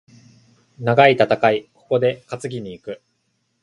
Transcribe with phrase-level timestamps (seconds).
[0.79, 3.03] 長い戦い、ここで担ぎに行く。